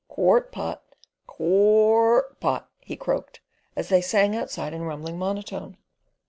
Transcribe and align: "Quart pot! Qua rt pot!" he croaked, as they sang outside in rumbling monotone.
"Quart 0.07 0.51
pot! 0.51 0.81
Qua 1.27 1.93
rt 2.21 2.39
pot!" 2.39 2.71
he 2.79 2.95
croaked, 2.95 3.39
as 3.75 3.89
they 3.89 4.01
sang 4.01 4.35
outside 4.35 4.73
in 4.73 4.81
rumbling 4.81 5.19
monotone. 5.19 5.77